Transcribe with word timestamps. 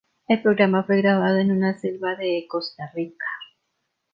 El 0.27 0.41
programa 0.41 0.81
fue 0.83 0.99
grabado 1.03 1.37
en 1.37 1.51
una 1.51 1.77
selva 1.77 2.15
de 2.15 2.47
"Costa 2.49 2.89
Rica". 2.95 3.27